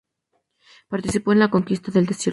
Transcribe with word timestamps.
Participó 0.87 1.29
de 1.29 1.35
la 1.37 1.51
Conquista 1.51 1.91
del 1.91 2.07
Desierto. 2.07 2.29